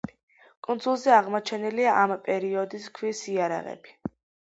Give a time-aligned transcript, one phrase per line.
[0.67, 3.95] კუნძულზე აღმოჩენილია ამ პერიოდის ქვის იარაღები.